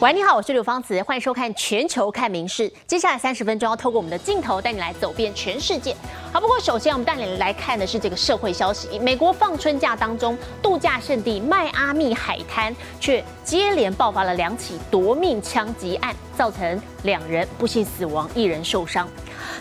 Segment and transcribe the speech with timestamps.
[0.00, 2.66] 喂，你好，我是刘芳慈，欢迎收看《全球看名事》。
[2.86, 5.94] 接下来三十分钟要透过我们的镜头带你来走遍全世界。
[6.32, 19.06] 好，不过首先我们带你来看的是这个社会消息：美国放春假当中，度假胜地迈阿密海滩却接连爆发了两起夺命枪击案，造成两人不幸死亡，一人受伤。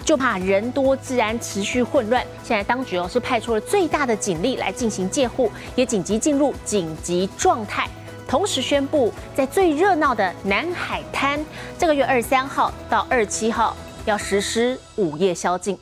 [0.05, 7.89] 就怕人多治安持续混乱，现在当局哦是派出了最大的警力来进行戒护，也紧急进入紧急状态。
[8.29, 11.43] 同时宣布，在最热闹的南海滩，
[11.79, 13.75] 这个月二十三号到二十七号
[14.05, 15.75] 要实施午夜宵禁。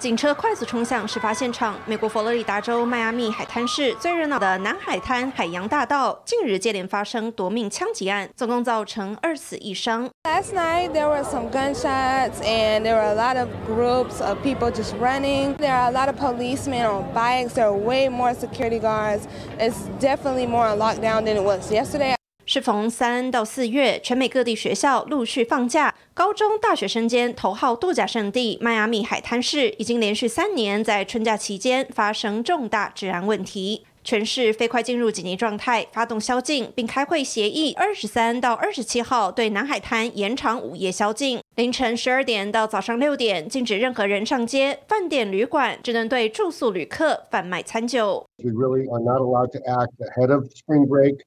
[0.00, 10.08] 警车快速冲向事发现场，美国佛罗里达州迈阿密海滩市最热闹的南海滩海洋大道，近日接连发生夺命枪击案，总共造成二死一伤。
[10.24, 14.94] Last night there were some gunshots and there were a lot of groups of people just
[14.98, 15.54] running.
[15.58, 17.52] There are a lot of policemen on bikes.
[17.52, 19.24] There are way more security guards.
[19.58, 22.14] It's definitely more a lockdown than it was yesterday.
[22.52, 48.26] 适逢三到四月，全美各地学校陆续放假，高中大学生间头号度假胜地迈阿密海滩市已经连续三年在春假期间发生重大治安问题，全市飞快进入紧急状态，发动宵禁，并开会协议二十三到二十七号对南海滩延长午夜宵禁，凌晨十二点到早上六点禁止任何人上街，饭店旅馆只能对住宿旅客贩卖餐酒。
[48.42, 51.20] We really are not allowed to act ahead of spring break.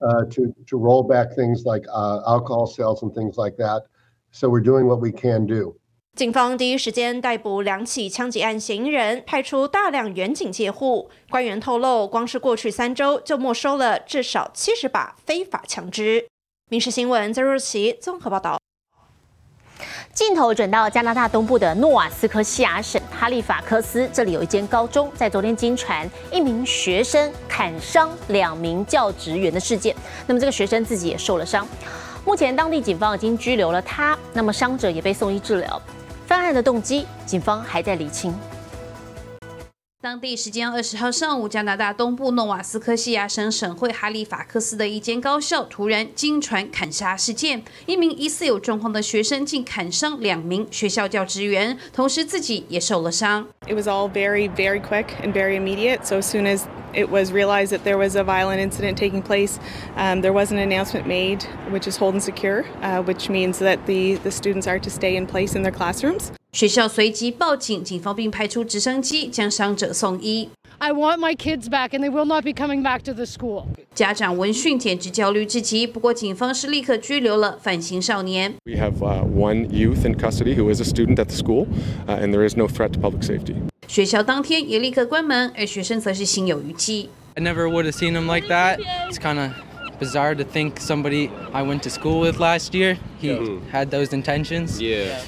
[0.00, 3.84] To to roll back things like uh, alcohol sales and things like that.
[4.32, 5.76] So we're doing what we can do.
[6.16, 11.08] 警方第一时间逮捕两起枪击案嫌疑人，派出大量远警戒护。
[11.30, 16.26] 官员透露，光是过去三周就没收了至少七十把非法枪支。
[16.68, 18.58] 民事新闻在若奇综合报道。
[20.12, 29.94] 镜头转到加拿大东部的诺瓦斯科西亚省哈利法克斯，这里有一间高中，在昨天经传一名学生砍伤两名教职员的事件，
[30.26, 31.66] 那么这个学生自己也受了伤，
[32.24, 35.80] 目前当地警方已经拘留了他，那么伤者也被送医治疗，
[36.26, 38.34] 犯案的动机，警方还在厘清。
[40.02, 53.46] 当地时间二十号上午，加拿大东部诺瓦斯科西亚省省会哈利法克斯的一间高校突然惊传砍杀事件，一名疑似有状况的学生竟砍伤两名学校教职员，同时自己也受了伤。
[53.66, 55.98] It was all very, very quick and very immediate.
[56.04, 56.62] So as soon as
[56.94, 59.58] it was realized that there was a violent incident taking place,
[59.98, 63.84] um, there was an announcement made, which is hold and secure, uh, which means that
[63.84, 66.32] the the students are to stay in place in their classrooms.
[66.51, 70.49] 学校随即报警，警方并派出直升机将伤者送医。
[70.77, 73.65] I want my kids back, and they will not be coming back to the school.
[73.93, 78.53] 家长闻讯简直焦虑至极，不过警方是立刻拘留了犯行少年。
[78.65, 81.67] We have one youth in custody who is a student at the school,
[82.07, 83.55] and there is no threat to public safety.
[83.87, 87.09] 学校当天也立刻关门，而学生则是心有余悸。
[87.35, 88.79] I never would have seen him like that.
[89.09, 89.51] It's kind of
[89.99, 94.81] bizarre to think somebody I went to school with last year he had those intentions.
[94.81, 95.19] Yeah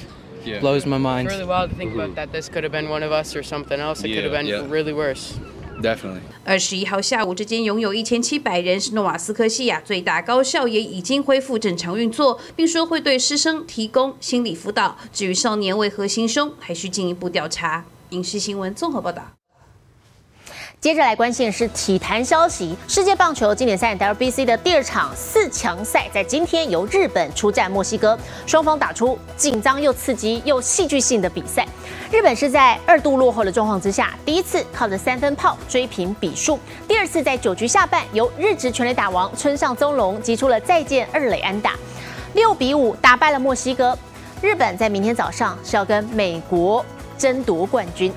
[0.61, 1.27] Blows my mind.
[1.27, 2.31] Really wild to think about that.
[2.31, 4.03] This could have been one of us or something else.
[4.03, 4.67] It could have been yeah.
[4.69, 5.33] really worse.
[5.81, 6.21] Definitely.
[6.45, 14.97] 二十一号下午，这间拥有一千七百人、是诺瓦斯科西亚最大高校也已经恢复正常运作，并说会对师生提供心理辅导。
[15.11, 17.85] 至于少年为何行凶，还需进一步调查。
[18.11, 19.31] 影视新闻综合报道。
[20.83, 22.75] 接着来关心的是体坛消息。
[22.89, 31.65] 世界棒球经典赛 WBC 的第二场四强赛在今天由日本出战墨西哥，双方打出紧张又刺激又戏剧性的比赛。
[32.11, 41.75] 日本是在二度落后的状况之下，第一次靠着三分炮追平比数，第二次在九局下半由日职全垒打王村上宗隆击出了再见二垒安打，
[42.33, 43.97] 六比五打败了墨西哥。
[44.41, 46.85] 日本在明天早上是要跟美国
[47.17, 48.13] 争夺冠军。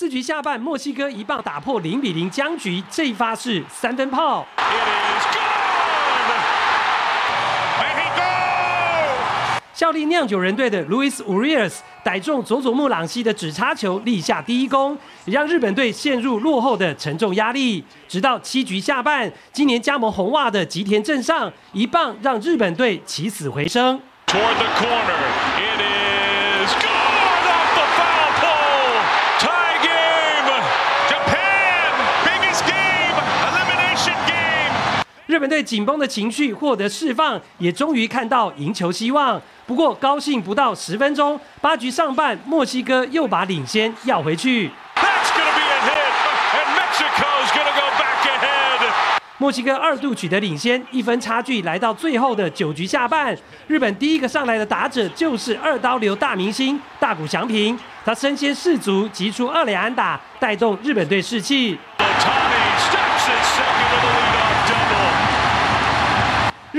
[0.00, 4.46] 四局下半，墨西哥一棒打破零比零僵局，这一发是三分炮。
[9.74, 14.96] 效力酿酒人队的 Luis Urias 逮中佐佐木朗希的指插球，立下第一功，
[15.26, 17.84] 也让日本队陷入落后的沉重压力。
[18.08, 24.00] 直到七局下半，今年加盟红袜的吉田镇上一棒让日本队起死回生。
[35.30, 39.40] 日本队紧绷的情绪获得释放，也终于看到赢球希望。
[39.64, 44.68] 不过高兴不到十分钟，八局上半，墨西哥又把领先要回去。
[49.38, 53.32] 墨西哥二度取得领先，一分差距来到最后的九局下半，
[53.68, 61.78] 日本第一个上来的打者就是二刀流大明星大谷翔平，他身先士卒，击出二垒安打，带动日本队士气。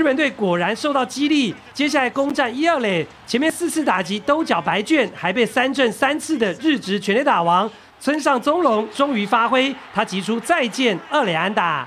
[0.02, 7.70] 日本队果然受到激励，接下来攻占一二垒，前面四次打击都缴白卷，还被三振三次的日职全垒打王
[8.00, 11.86] 村上宗隆终于发挥，他击出再见二垒安打。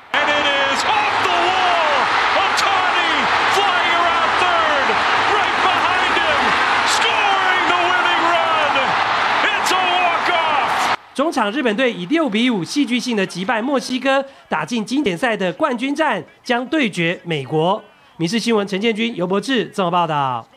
[11.14, 17.84] 中场日本队以六比五戏剧性的击败墨西哥，打进经典赛的冠军战，将对决美国。
[18.18, 20.48] 民事新闻陈建军、尤博志综合报道。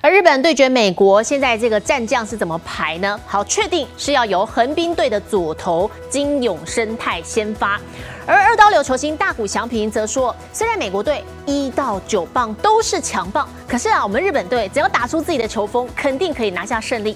[0.00, 3.20] 而日本对决美国，现在这个战将是怎么排呢？
[3.26, 7.78] 好，确定是要由横滨队的左投金永生态先发，
[8.26, 17.14] 而二刀流球星大谷翔平则说，虽然美国队一到九棒都是强棒，可是啊，我们日本队只要打出自己的球风，肯定可以拿下胜利。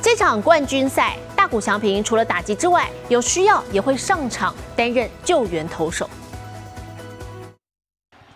[0.00, 6.08] 这场冠军赛，大谷翔平除了打击之外，有需要也会上场担任救援投手。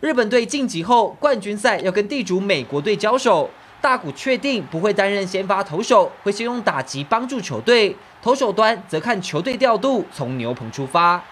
[0.00, 3.50] 日本队晋级后，冠军赛要跟地主美国队交手。
[3.82, 7.96] 大谷确定不会担任先发投手，会先用打击帮助球队。
[8.22, 11.22] 投手端则看球队调度，从牛棚出发。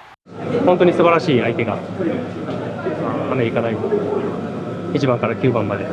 [0.64, 1.76] 本当に素晴らしい相手が
[3.30, 3.74] アメリカ大
[4.94, 5.86] 1番から9番まで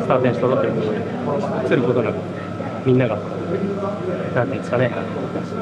[0.00, 0.80] スター選手揃ってるの
[1.62, 2.16] で、することなく
[2.86, 3.16] みんなが
[4.34, 4.90] なんていうんですかね、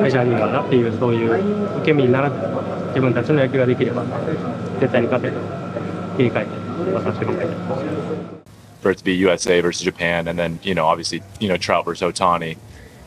[0.01, 2.37] メジャーリーガーだっていう、そういう受け身にならず、
[2.89, 4.05] 自分たちの野球ができれば、
[4.79, 5.35] 絶対に勝てる、
[6.17, 6.51] 切り替えて、
[6.93, 8.49] 私は頑張りたいと思います。
[8.81, 12.03] For it to be USA versus Japan, and then you know, obviously, you know, Trout versus
[12.03, 12.57] Otani.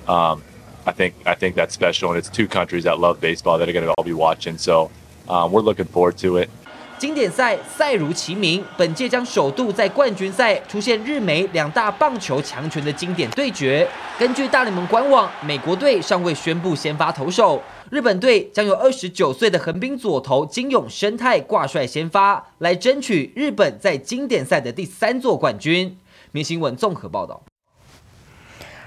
[0.06, 0.44] Um,
[0.86, 3.74] I think I think that's special, and it's two countries that love baseball that are
[3.74, 4.58] going to all be watching.
[4.58, 4.92] So
[5.30, 6.50] um, we're looking forward to it.
[6.99, 13.87] 经典赛赛如其名，本届将首度在冠军赛出现日美两大棒球强权的经典对决。
[14.19, 25.99] 根据大联盟官网，美国队尚未宣布先发投手，日本队将由二十九岁的横滨左投金永生态挂帅先发，来争取日本在经典赛的第三座冠军。
[26.33, 27.43] 明新闻综合报道。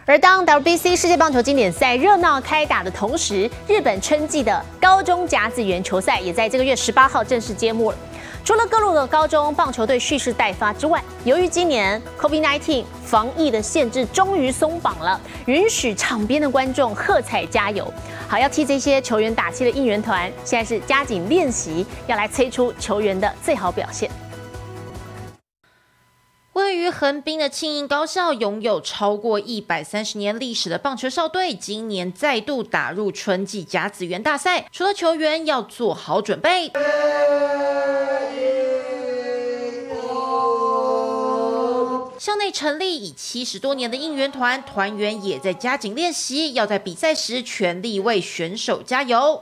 [0.09, 7.97] 而当 WBC 世界棒球经典赛热闹开打的同时，日本春季的高中甲子园球赛也在这个月十八号正式揭幕了。
[8.44, 17.94] 除了各路的高中棒球队蓄势待发之外，由于今年 COVID-19 防疫的限制终于松绑了，允许场边的观众喝彩加油。
[18.27, 24.09] 好，要替这些球员打气的应援团，现在是加紧练习，要来催出球员的最好表现。
[26.59, 34.67] 位于横滨的庆应高校，拥有超过一百三十年历史的棒球校队，今年再度打入春季甲子园大赛。
[34.71, 36.71] 除了球员要做好准备，
[42.19, 49.41] 校内成立已七十多年的应援团，团员也在加紧练习，要在比赛时全力为选手加油。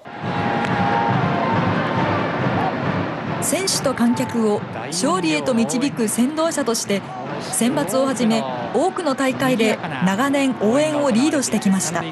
[3.47, 7.01] 選手と観客を勝利へと導く先導者として
[7.39, 12.04] 選抜をはじめ多くの大会で長年応援をリードしてきました。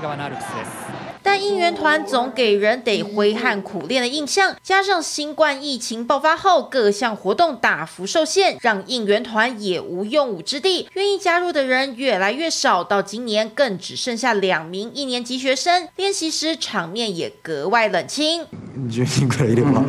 [1.25, 10.89] 但应援团总给人得挥汗苦练的印象，加上新冠疫情爆发后，各项活动大幅受限，让应援团也无用武之地。
[10.95, 15.89] 愿意加入的人越来越少，到今年更只剩下两名一年级学生。
[15.97, 18.47] 练习时场面也格外冷清。
[18.89, 19.85] 人くらいいれば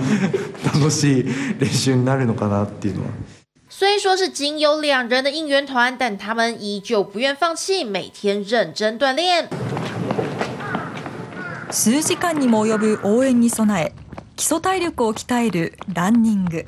[0.66, 1.26] 楽しい
[1.60, 3.08] 練習になるのかなっていうのは。
[3.70, 9.48] 虽说是仅有两人的应援团，但他们依旧不愿放弃，每天认真锻炼。
[11.71, 13.93] 数時間にも及ぶ応援に備え
[14.37, 16.67] 基礎体力を鍛えるランニング。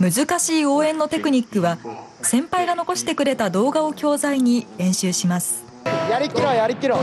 [0.00, 1.78] 難しい応援のテクニックは
[2.22, 5.64] 先輩が残してくれた动画を教材に練習します。
[6.10, 6.98] やりきろやりきろ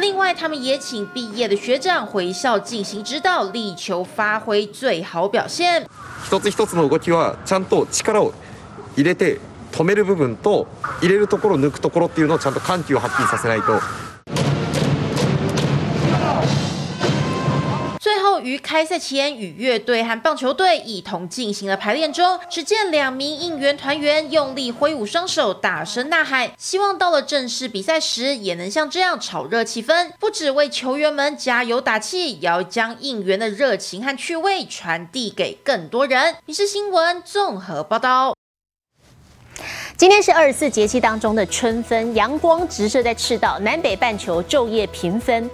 [0.00, 5.86] 另外，他们也请毕业的学长回校进行指导，力求发挥最好表现。
[6.26, 8.32] 一つ一つの動きはちゃんと力を
[8.96, 9.38] 入れて
[9.77, 10.67] 止める部分と
[11.01, 13.79] 入れるところ抜くところっていうのをちゃんと緩急をはっきりさせないと。
[17.99, 30.11] 最后 秀于开赛前与乐队和棒球队一同进行了排练中，只见两名应援团员用力挥舞双手，大声呐喊，希望到了正式比赛时也能像这样炒热气氛。
[30.19, 36.35] 不只为球员们加油打气，也要将应援的热情和趣味传递给更多人。
[36.45, 38.35] 民事新闻综合报道。
[39.98, 45.50] 今天是二十四节气当中的春分，阳光直射在赤道，南北半球昼夜平分，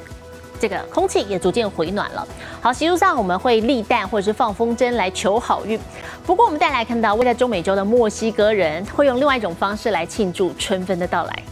[0.61, 2.29] 这个空气也逐渐回暖了。
[2.61, 5.81] 好，习俗上我们会立蛋或者是放风筝来求好运。
[6.27, 11.43] 不过我们再来看到，位在中美洲的墨西哥人会用另外一种方式来庆祝春分的到来。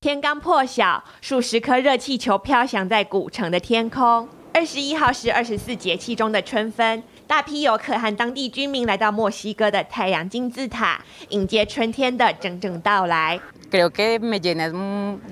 [0.00, 4.28] 天刚破晓，数十颗热气球飘翔在古城的天空。
[4.52, 7.00] 二十一号是二十四节气中的春分。
[7.26, 11.00] 大批游客和当地居民来到墨西哥的太阳金字塔，
[11.30, 13.40] 迎接春天的真正到来。
[13.70, 14.70] Creo que me llena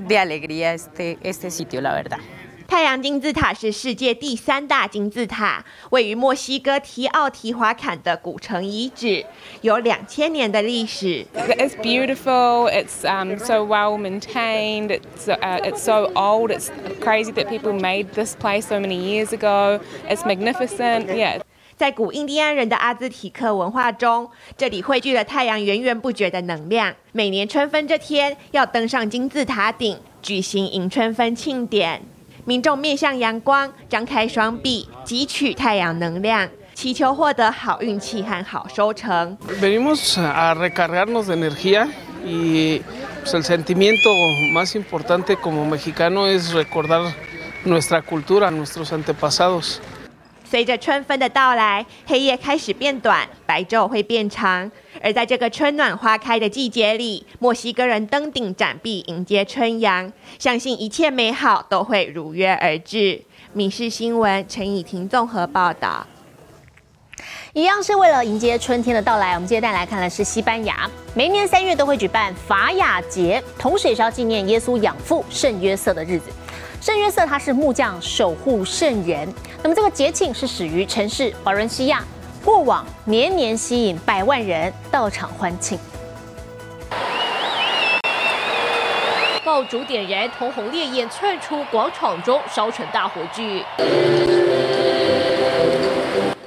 [0.08, 2.18] de alegría este este sitio, la verdad.
[2.66, 9.26] 太阳金字塔是世界第三大金字塔，位于墨西哥提奥提华坎的古城遗址，
[9.60, 11.26] 有两千年的历史。
[11.34, 12.70] It's beautiful.
[12.70, 14.88] It's um so well maintained.
[14.88, 16.50] It's uh, it's so old.
[16.50, 16.70] It's
[17.02, 19.80] crazy that people made this place so many years ago.
[20.08, 21.14] It's magnificent.
[21.14, 21.42] Yeah.
[21.82, 26.94] 在古印第安人的阿兹提克文化中，这里汇聚了太阳源源不绝的能量。
[27.10, 32.00] 每年春分这天，要登上金字塔顶举行迎春分庆典，
[32.44, 39.36] 民众面向阳光，张开双臂汲取太阳能量，祈求获得好运气和好收成。
[39.60, 41.88] Venimos a recargarnos de energía
[42.24, 42.80] y
[43.24, 44.08] el sentimiento
[44.52, 47.12] más importante como mexicano es recordar
[47.64, 49.80] nuestra cultura, nuestros antepasados.
[50.52, 54.70] 随着春分的到来，黑夜开始变短，白昼会变长。
[55.00, 63.22] 而在这个春暖花开的季节里，墨西哥人登顶展臂迎接春阳，相信一切美好都会如约而至。
[63.54, 66.06] 民事新闻陈以婷综合报道。
[67.54, 76.26] 一样是为了迎接春天的到来，我们接下来看的是西班牙，每年三月都会举办法雅节，同时也是要纪念耶稣养父圣约瑟的日子。
[76.78, 82.02] 圣约瑟他是木匠守护圣人，那么这个节庆是始于城市瓦伦西亚，
[82.44, 85.78] 过往年年吸引百万人到场欢庆。
[89.44, 93.64] 爆竹点燃，通红烈焰窜出广场中，烧成大火炬。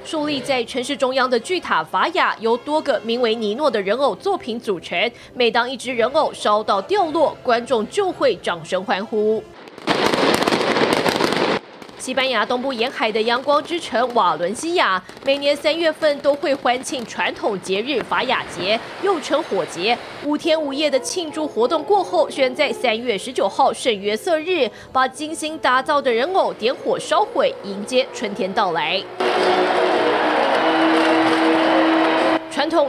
[0.03, 5.09] 竖立在城市中央的巨塔法雅，由多个名为尼诺的人偶作品组成。
[5.33, 9.41] 每当一只人偶烧到掉落，观众就会掌声欢呼。
[12.05, 19.97] 西班牙东部沿海的阳光之城瓦伦西亚，每年三月份都会欢庆传统节日法雅节，又称火节。
[20.23, 29.01] 五天五夜的庆祝活动过后，选在三月十九号圣约瑟日，把精心打造的人偶点火烧毁，迎接春天到来。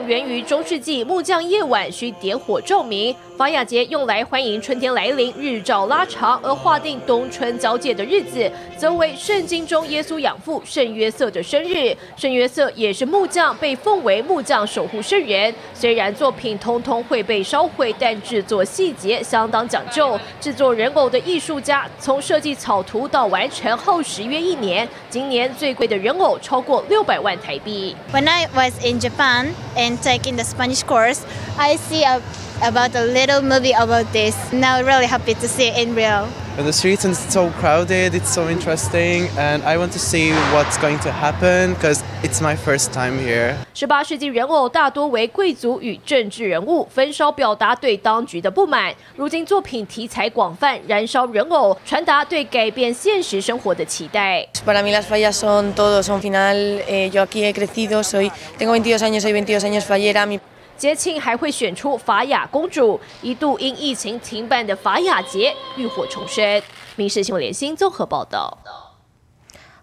[0.07, 3.15] 源于中世纪，木匠夜晚需点火照明。
[3.37, 11.95] 法雅节用来欢迎春天来临，日照拉长；而划定冬春交界的日子，则为圣经中耶稣养父圣约瑟的生日。
[12.17, 15.55] 圣约瑟也是木匠，被奉为木匠守护圣人。
[15.75, 20.19] 虽然作品通通会被烧毁，但制作细节相当讲究。
[20.41, 24.89] 制作人偶的艺术家，从设计草图到完成耗时约一年。
[25.11, 27.95] 今年最贵的人偶超过六百万台币。
[28.13, 31.25] When I was in Japan and taking the Spanish course,
[31.59, 32.23] I see a
[32.63, 34.35] about a little movie about this.
[34.53, 36.29] Now really happy to see it in real.
[36.57, 40.99] The streets are so crowded, it's so interesting, and I want to see what's going
[41.01, 43.55] to happen because it's my first time here.
[43.75, 48.93] 十八世纪人偶大多为贵族与政治人物，焚烧表达对当局的不满。
[49.17, 54.49] 如今作品题材广泛，燃烧人偶，传达对改变现实生活的期待。
[54.65, 56.57] Para mí las fallas son todo, son final.
[56.89, 60.27] Eh, yo aquí he crecido, soy, tengo 22 años, soy 22 años fallera.
[60.77, 66.45] 节庆还会选出法雅公主，一度因疫情停办的法雅节浴火重生。
[66.97, 68.86] 《民事新闻联新》综合报道。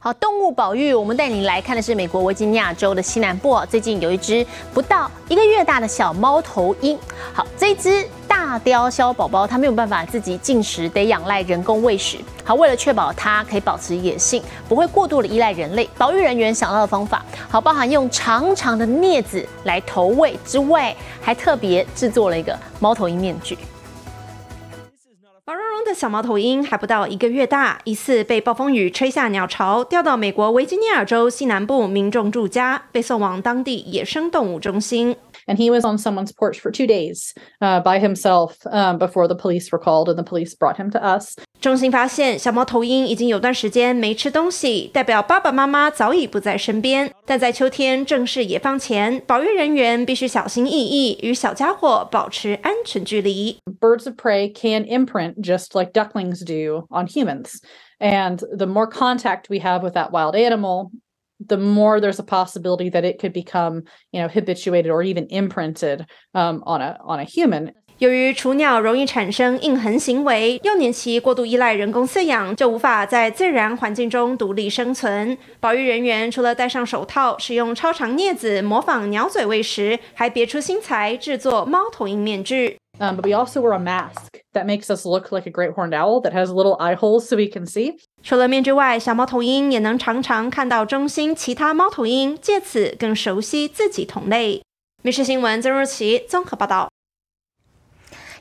[0.04, 7.00] 好，动物保育，我们带你来看的是美国维吉尼亚州的西南部，最近有一只不到一个月大的小猫头鹰。
[7.32, 8.06] 好，这只。
[8.28, 12.18] 大雕鸮宝宝它没有办法自己进食，得仰赖人工喂食。
[12.44, 23.58] 好，为了确保它可以保持野性，不会过度的依赖人类，保育人员想到的方法，好，包含用长长的镊子来投喂之外，还特别制作了一个猫头鹰面具。
[25.84, 35.16] 的小猫头鹰还不到一个月大，疑似被暴风雨吹下鸟巢，掉到美国维吉尼亚州西南部民众住家，被送往当地野生动物中心。
[35.47, 39.73] And he was on someone's porch for two days uh, by himself um, before the police
[39.73, 41.37] were called, and the police brought him to us.
[41.59, 47.11] 中心发现小猫头鹰已经有段时间没吃东西，代表爸爸妈妈早已不在身边。
[47.25, 53.59] 但在秋天正式野放前，保育人员必须小心翼翼，与小家伙保持安全距离。
[53.81, 57.55] Birds of prey can imprint just like ducklings do on humans,
[57.99, 60.91] and the more contact we have with that wild animal,
[61.47, 66.07] the more there's a possibility that it could become, you know, habituated or even imprinted
[66.35, 67.73] um, on a on a human.
[67.99, 75.37] 由于雏鸟容易产生硬痕行为，幼年期过度依赖人工饲养，就无法在自然环境中独立生存。
[75.59, 82.77] 保育人员除了戴上手套，使用超长镊子模仿鸟嘴喂食，还别出心裁制作猫头鹰面具。
[83.01, 86.21] Um, but we also wear a mask that makes us look like a great horned owl
[86.23, 87.97] that has little eye holes so we can see.
[88.26, 94.62] 除了面具外，小猫头鹰也能常常看到中心其他猫头鹰，借此更熟悉自己同类。
[95.02, 96.88] 密室新闻曾若琪综合报道。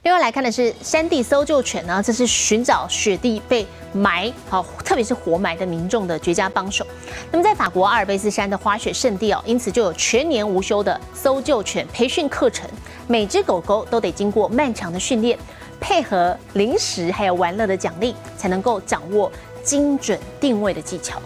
[0.05, 6.87] 另外来看的是山地搜救犬呢，这是寻找雪地被埋好，特别是活埋的民众的绝佳帮手。
[7.33, 12.71] 那么在法国阿尔卑斯山的滑雪圣地哦，因此就有全年无休的搜救犬培训课程，
[13.09, 15.37] 每只狗狗都得经过漫长的训练，
[15.81, 19.31] 配合零食还有玩乐的奖励，才能够掌握
[19.63, 21.21] 精准定位的技巧。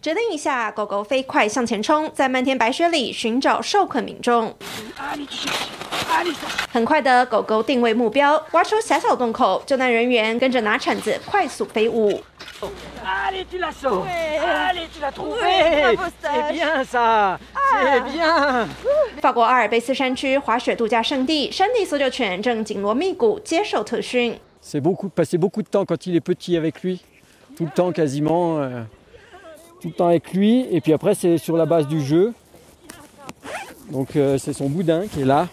[0.00, 4.54] 指令一下，狗狗飞快向前冲，在漫天白雪里寻找受困民众。
[6.70, 12.22] 很快的，狗狗定位目标，挖出狭小洞口，救难人员跟着拿铲子快速飞舞。
[19.20, 24.38] 法国阿尔卑斯山区滑雪度假胜地，山地搜救犬正紧锣密鼓接受特训。
[24.66, 27.02] C'est beaucoup passer beaucoup de temps quand il est petit avec lui,
[27.54, 28.58] tout le temps quasiment.
[29.84, 30.66] tout le temps avec lui.
[30.70, 32.32] Et puis après, c'est sur la base du jeu.
[33.90, 35.46] Donc euh, c'est son boudin qui est là.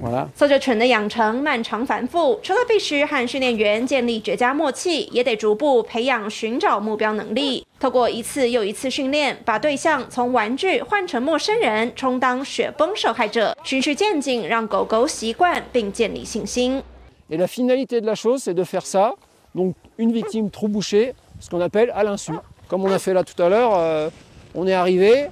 [0.00, 0.28] Voilà.
[0.34, 7.64] 搜救犬的养成漫长繁复，除了必须和训练员建立绝佳默契，也得逐步培养寻找目标能力。
[7.78, 16.82] 透过一次又一次训练，把对象从玩具换成陌生人，充当雪崩受害者，循序渐进，让狗狗习惯并建立信心。
[17.30, 19.14] Et la finalité de la chose, c'est de faire ça.
[19.54, 22.32] Donc une victime trop bouchée, ce qu'on appelle à l'insu.
[22.68, 24.10] Comme on a fait là tout à l'heure, euh,
[24.54, 25.26] on est arrivé,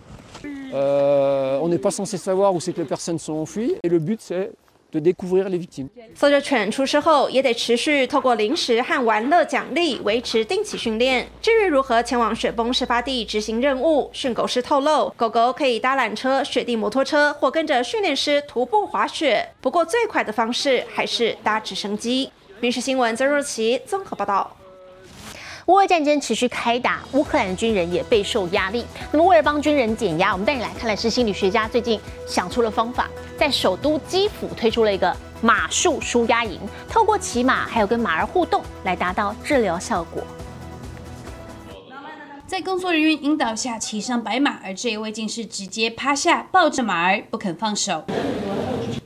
[0.75, 3.99] euh, on n'est pas censé savoir où c'est que les personnes sont enfuies, et le
[3.99, 4.53] but c'est
[6.15, 11.27] 搜救犬出事后也得持续透过零食和玩乐奖励维持定期训练。
[11.41, 19.49] 至于如何前往雪崩事发地执行任务，训狗师透露，狗狗可以搭缆车、雪地摩托车，或跟着训练师徒步滑雪。
[19.61, 22.31] 不过最快的方式还是搭直升机。
[22.61, 24.57] 民事新闻曾若琪综合报道。
[25.73, 28.85] 乌俄战争持续开打，乌克兰的军人也备受压力。
[29.11, 33.09] 那么，为了帮军人减压，我们带你来看的是心理学家最近想出了方法，
[33.39, 40.23] 在首都基辅推出了一个马术舒压营，透过骑马还有跟马儿互动，来达到治疗效果。
[42.47, 48.05] 在工作人员引导下骑上白马，而这一位竟是直接趴下抱着马儿不肯放手。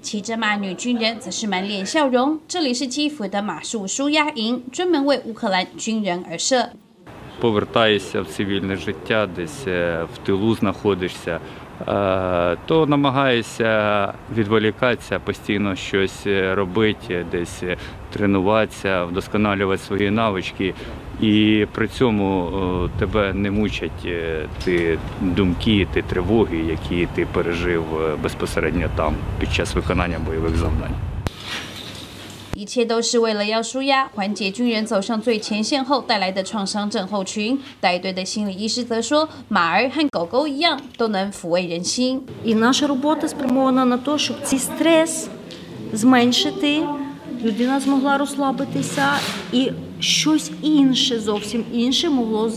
[0.06, 2.39] 骑着马女军人则是满脸笑容。
[2.48, 6.70] 这里是基辅的马术舒压营，专门为乌克兰军人而设。
[7.41, 11.39] Повертаєшся в цивільне життя, десь в тилу знаходишся,
[12.65, 17.63] то намагаєшся відволікатися, постійно щось робити, десь
[18.13, 20.74] тренуватися, вдосконалювати свої навички.
[21.22, 23.91] І при цьому тебе не мучать
[24.65, 27.84] ті думки, ті тривоги, які ти пережив
[28.24, 30.96] безпосередньо там під час виконання бойових завдань.
[32.54, 37.58] 一切都是为了要舒压，缓解军人走上最前线后带来的创伤症候群。
[37.80, 42.22] 带队的心理医师则说，马儿和狗狗一样，都能抚慰人心。
[42.44, 45.30] І наша робота спрямована на те, щоб цей стрес
[45.94, 46.84] зменшити,
[47.44, 49.08] людина змогла розслабитися
[49.54, 52.52] і щось інше, зовсім інше могло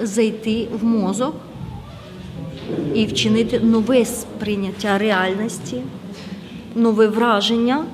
[0.00, 1.34] зайти в мозок
[2.94, 5.82] і вчинити нове сприйняття реальності,
[6.74, 7.84] нове враження.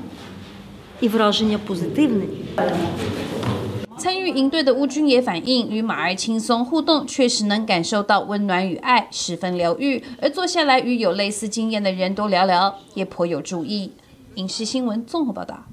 [3.96, 10.02] 参与营队的乌军也反映，与马儿轻松互动，确实能感受到温暖与爱，十分疗愈。
[10.20, 13.92] 而坐下来与有类似经验的人多聊聊，也颇有助益。
[14.34, 15.71] 影视新闻综合报道。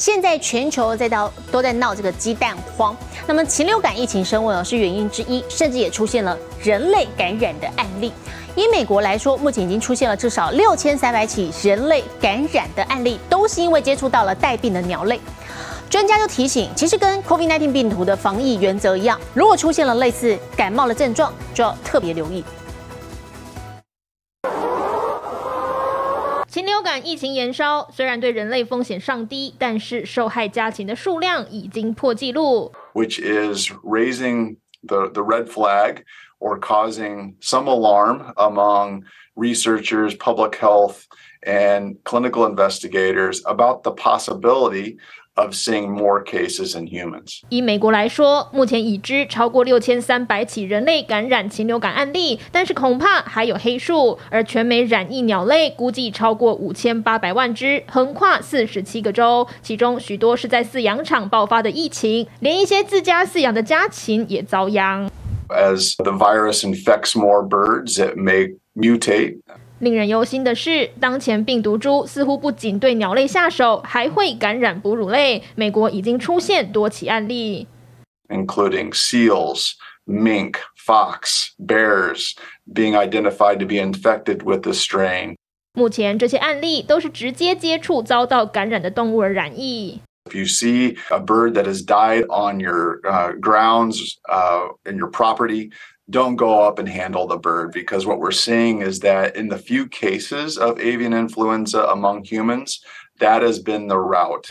[0.00, 8.10] 现在全球在到都在闹这个鸡蛋荒，那么禽流感疫情升温是原因之一，甚至也出现了人类感染的案例。
[8.56, 15.20] 以美国来说，目前已经出现了至少六千三百起人类感染的案例，都是因为接触到了带病的鸟类。
[15.90, 22.42] 专家就提醒，其实跟 COVID-19 病毒的防疫原则一样，如果出现了类似感冒的症状，就要特别留意。
[26.89, 32.71] 感疫情延烧，虽然对人类风险尚低，但是受害家禽的数量已经破纪录。
[32.93, 34.57] which is raising
[34.87, 36.03] the, the red flag
[36.39, 39.03] or causing some alarm among
[39.35, 41.05] researchers, public health,
[41.41, 44.97] and clinical investigators about the possibility
[45.34, 47.40] of seeing more cases in humans.
[47.48, 54.18] 以美国来说，目前已知超过六千三百起人类感染禽流感案例，但是恐怕还有黑数。
[54.30, 65.10] 而全美染疫鸟类估计超过五千八百万只，横跨四十七个州，其中许多是在饲养场爆发的疫情，连一些自家饲养的家禽也遭殃。
[65.48, 69.38] As the virus infects more birds, it may mutate
[69.80, 75.42] 令人忧心的是，当前病毒株似乎不仅对鸟类下手，还会感染哺乳类。
[75.54, 77.66] 美国已经出现多起案例。
[78.30, 79.72] including seals,
[80.06, 82.34] mink, fox, bears,
[82.72, 85.34] being identified to be infected with the strain.
[85.74, 90.00] 目前这些案例都是直接接触遭到感染的动物而染疫。
[90.26, 95.70] If you see a bird that has died on your uh, grounds uh, in your property,
[96.09, 99.57] don't go up and handle the bird because what we're seeing is that in the
[99.57, 102.79] few cases of avian influenza among humans,
[103.19, 104.49] that has been the route.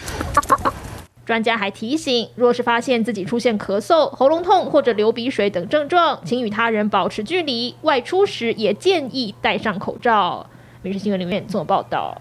[1.24, 7.74] 专家还提醒，若是发现自己出现咳嗽、喉咙痛或者流鼻水等症状，请与他人保持距离。
[7.82, 10.44] 外出时也建议戴上口罩。《
[10.82, 12.20] 民事新闻》里面做报道。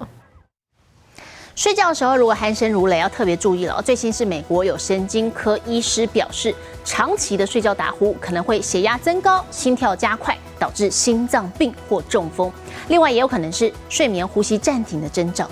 [1.58, 3.82] 睡觉的时候如果鼾声如雷，要特别注意了。
[3.82, 12.48] 最新是美国有神经科医师表示，长期的睡觉打呼可能会血压增高、心跳加快，导致心脏病或中风。
[12.86, 15.50] 另外，也有可能是睡眠呼吸暂停的征兆。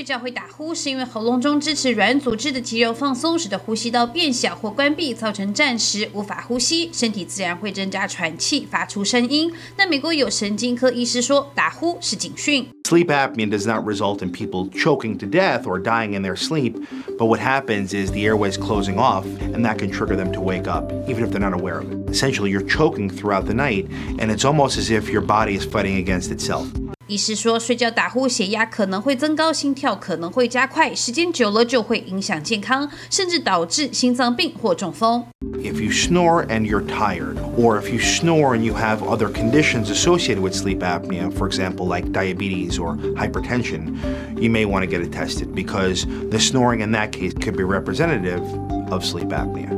[0.00, 9.52] 睡觉会打呼，是因为喉咙中支持软组织的肌肉放松，使得呼吸道变小或关闭，造成暂时无法呼吸，身体自然会增加喘气，发出声音。
[9.76, 12.68] 那美国有神经科医师说，打呼是警讯。
[12.84, 16.74] Sleep apnea does not result in people choking to death or dying in their sleep,
[17.18, 20.68] but what happens is the airways closing off, and that can trigger them to wake
[20.68, 22.08] up, even if they're not aware of it.
[22.08, 23.88] Essentially, you're choking throughout the night,
[24.20, 26.68] and it's almost as if your body is fighting against itself.
[27.10, 35.24] 医师说，睡觉打呼，血压可能会增高，心跳可能会加快，时间久了就会影响健康，甚至导致心脏病或中风。
[35.58, 39.88] If you snore and you're tired, or if you snore and you have other conditions
[39.90, 43.96] associated with sleep apnea, for example, like diabetes or hypertension,
[44.40, 47.62] you may want to get it tested because the snoring in that case could be
[47.62, 48.42] representative
[48.90, 49.70] of sleep apnea.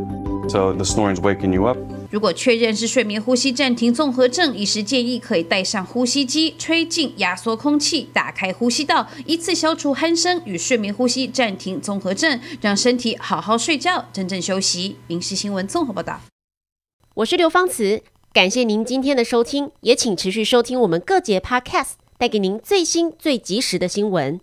[0.50, 1.76] So the snoring's waking you up.
[2.13, 14.97] 如果确认是睡眠呼吸暂停综合症，医师建议可以戴上呼吸机，吹进压缩空气，打开呼吸道，一次消除鼾声与睡眠呼吸暂停综合症，让身体好好睡觉，真正休息。
[15.07, 16.21] 民事新闻综合报道。
[17.15, 24.39] 我是刘芳慈，感谢您今天的收听，也请持续收听我们各节 Podcast，带给您最新最及时的新闻。